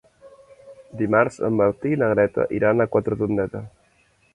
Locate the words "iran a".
2.61-2.93